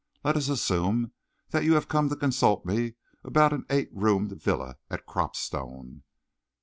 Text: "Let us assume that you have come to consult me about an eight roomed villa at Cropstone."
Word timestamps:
"Let 0.23 0.35
us 0.35 0.49
assume 0.49 1.11
that 1.51 1.63
you 1.63 1.75
have 1.75 1.87
come 1.87 2.09
to 2.09 2.15
consult 2.15 2.65
me 2.65 2.95
about 3.23 3.53
an 3.53 3.67
eight 3.69 3.89
roomed 3.93 4.31
villa 4.41 4.79
at 4.89 5.05
Cropstone." 5.05 6.01